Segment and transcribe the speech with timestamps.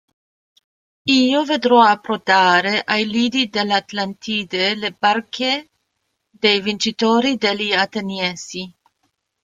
[1.15, 5.69] Io vedrò approdare ai lidi dell'Atlantide le barche
[6.31, 8.73] dei vincitori degli Ateniesi.